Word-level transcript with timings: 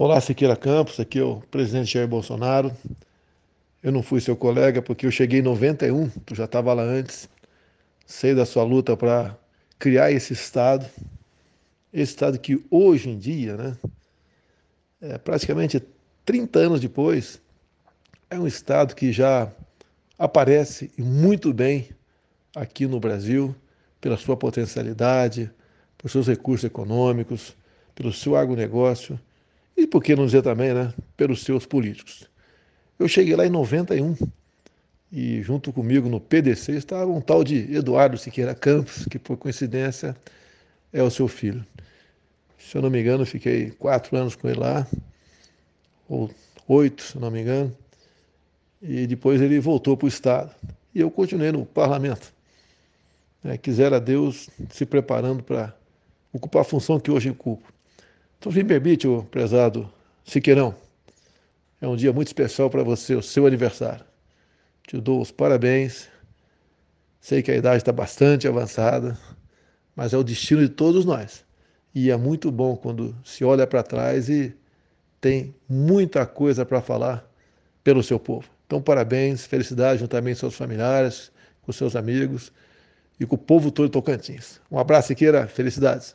Olá, 0.00 0.20
Siqueira 0.20 0.54
Campos, 0.54 1.00
aqui 1.00 1.18
é 1.18 1.24
o 1.24 1.40
presidente 1.50 1.94
Jair 1.94 2.06
Bolsonaro. 2.06 2.70
Eu 3.82 3.90
não 3.90 4.00
fui 4.00 4.20
seu 4.20 4.36
colega 4.36 4.80
porque 4.80 5.04
eu 5.04 5.10
cheguei 5.10 5.40
em 5.40 5.42
91, 5.42 6.08
tu 6.24 6.36
já 6.36 6.44
estava 6.44 6.72
lá 6.72 6.84
antes. 6.84 7.28
Sei 8.06 8.32
da 8.32 8.46
sua 8.46 8.62
luta 8.62 8.96
para 8.96 9.36
criar 9.76 10.12
esse 10.12 10.32
Estado, 10.32 10.86
esse 11.92 12.12
Estado 12.12 12.38
que 12.38 12.64
hoje 12.70 13.10
em 13.10 13.18
dia, 13.18 13.56
né, 13.56 13.76
é, 15.00 15.18
praticamente 15.18 15.82
30 16.24 16.60
anos 16.60 16.80
depois, 16.80 17.40
é 18.30 18.38
um 18.38 18.46
Estado 18.46 18.94
que 18.94 19.10
já 19.10 19.50
aparece 20.16 20.92
muito 20.96 21.52
bem 21.52 21.88
aqui 22.54 22.86
no 22.86 23.00
Brasil, 23.00 23.52
pela 24.00 24.16
sua 24.16 24.36
potencialidade, 24.36 25.50
por 25.98 26.08
seus 26.08 26.28
recursos 26.28 26.62
econômicos, 26.62 27.56
pelo 27.96 28.12
seu 28.12 28.36
agronegócio 28.36 29.18
e 29.78 29.86
por 29.86 30.02
que 30.02 30.16
não 30.16 30.26
dizer 30.26 30.42
também, 30.42 30.74
né, 30.74 30.92
pelos 31.16 31.44
seus 31.44 31.64
políticos. 31.64 32.28
Eu 32.98 33.06
cheguei 33.06 33.36
lá 33.36 33.46
em 33.46 33.50
91 33.50 34.16
e 35.12 35.40
junto 35.40 35.72
comigo 35.72 36.08
no 36.08 36.20
PDC 36.20 36.72
estava 36.72 37.08
um 37.08 37.20
tal 37.20 37.44
de 37.44 37.72
Eduardo 37.72 38.18
Siqueira 38.18 38.56
Campos, 38.56 39.06
que 39.06 39.20
por 39.20 39.36
coincidência 39.36 40.16
é 40.92 41.00
o 41.00 41.10
seu 41.10 41.28
filho. 41.28 41.64
Se 42.58 42.76
eu 42.76 42.82
não 42.82 42.90
me 42.90 43.00
engano, 43.00 43.24
fiquei 43.24 43.70
quatro 43.70 44.16
anos 44.16 44.34
com 44.34 44.48
ele 44.48 44.58
lá, 44.58 44.84
ou 46.08 46.28
oito, 46.66 47.02
se 47.02 47.14
eu 47.14 47.20
não 47.20 47.30
me 47.30 47.40
engano, 47.40 47.74
e 48.82 49.06
depois 49.06 49.40
ele 49.40 49.60
voltou 49.60 49.96
para 49.96 50.06
o 50.06 50.08
Estado. 50.08 50.52
E 50.92 51.00
eu 51.00 51.10
continuei 51.10 51.52
no 51.52 51.64
parlamento. 51.64 52.34
É, 53.44 53.56
quisera 53.56 54.00
Deus 54.00 54.50
se 54.70 54.84
preparando 54.84 55.44
para 55.44 55.72
ocupar 56.32 56.62
a 56.62 56.64
função 56.64 56.98
que 56.98 57.12
hoje 57.12 57.30
ocupo. 57.30 57.77
Então, 58.38 58.52
me 58.52 58.62
permite, 58.62 59.06
o 59.06 59.24
prezado 59.24 59.92
Siqueirão, 60.24 60.74
é 61.80 61.88
um 61.88 61.96
dia 61.96 62.12
muito 62.12 62.28
especial 62.28 62.70
para 62.70 62.84
você, 62.84 63.14
o 63.14 63.22
seu 63.22 63.46
aniversário. 63.46 64.04
Te 64.86 65.00
dou 65.00 65.20
os 65.20 65.30
parabéns. 65.30 66.08
Sei 67.20 67.42
que 67.42 67.50
a 67.50 67.56
idade 67.56 67.78
está 67.78 67.92
bastante 67.92 68.46
avançada, 68.46 69.18
mas 69.94 70.12
é 70.12 70.16
o 70.16 70.22
destino 70.22 70.62
de 70.62 70.68
todos 70.68 71.04
nós. 71.04 71.44
E 71.94 72.10
é 72.10 72.16
muito 72.16 72.50
bom 72.50 72.76
quando 72.76 73.14
se 73.24 73.44
olha 73.44 73.66
para 73.66 73.82
trás 73.82 74.28
e 74.28 74.54
tem 75.20 75.54
muita 75.68 76.24
coisa 76.24 76.64
para 76.64 76.80
falar 76.80 77.28
pelo 77.82 78.02
seu 78.02 78.20
povo. 78.20 78.48
Então, 78.66 78.80
parabéns, 78.80 79.46
felicidade 79.46 80.00
juntamente 80.00 80.36
com 80.36 80.40
seus 80.40 80.54
familiares, 80.54 81.32
com 81.62 81.72
seus 81.72 81.96
amigos 81.96 82.52
e 83.18 83.26
com 83.26 83.34
o 83.34 83.38
povo 83.38 83.70
todo 83.72 83.88
Tocantins. 83.88 84.60
Um 84.70 84.78
abraço, 84.78 85.08
Siqueira, 85.08 85.48
felicidades. 85.48 86.14